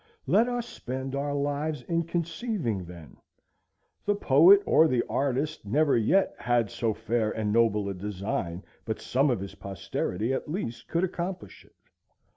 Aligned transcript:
Let 0.25 0.49
us 0.49 0.67
spend 0.67 1.13
our 1.13 1.35
lives 1.35 1.83
in 1.83 2.05
conceiving 2.05 2.85
then. 2.85 3.17
The 4.03 4.15
poet 4.15 4.63
or 4.65 4.87
the 4.87 5.03
artist 5.07 5.63
never 5.63 5.95
yet 5.95 6.33
had 6.39 6.71
so 6.71 6.91
fair 6.91 7.29
and 7.29 7.53
noble 7.53 7.87
a 7.87 7.93
design 7.93 8.63
but 8.83 8.99
some 8.99 9.29
of 9.29 9.39
his 9.39 9.53
posterity 9.53 10.33
at 10.33 10.49
least 10.49 10.87
could 10.87 11.03
accomplish 11.03 11.63
it. 11.63 11.75